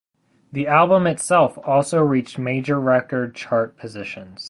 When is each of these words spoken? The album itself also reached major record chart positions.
The 0.51 0.65
album 0.65 1.05
itself 1.05 1.59
also 1.63 2.01
reached 2.01 2.39
major 2.39 2.79
record 2.79 3.35
chart 3.35 3.77
positions. 3.77 4.39